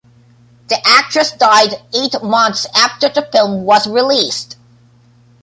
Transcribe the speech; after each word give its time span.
The 0.69 0.77
actress 0.83 1.31
died 1.31 1.75
eight 1.93 2.23
months 2.23 2.65
after 2.75 3.07
the 3.07 3.21
film 3.21 3.65
was 3.65 3.85
released. 3.85 4.57